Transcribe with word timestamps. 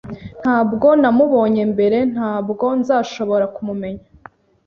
Ntabwo 0.41 0.87
namubonye 1.01 1.61
mbere, 1.73 1.99
ntabwo 2.13 2.65
nzashobora 2.79 3.45
kumumenya. 3.55 4.05